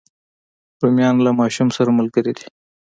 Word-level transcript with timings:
رومیان 0.81 1.15
له 1.25 1.31
ماشوم 1.39 1.69
سره 1.77 1.89
ملګري 1.99 2.31
دي 2.37 2.47